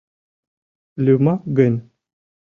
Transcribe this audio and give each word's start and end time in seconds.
Лӱмак 1.03 1.41
гын... 1.57 1.73